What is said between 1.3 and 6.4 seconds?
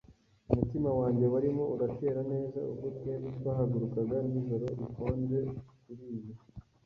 warimo uratera neza ubwo twembi twahagurukaga nijoro rikonje kuriyi